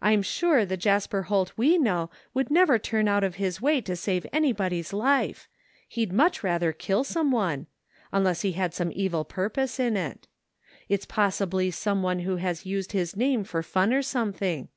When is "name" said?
13.16-13.42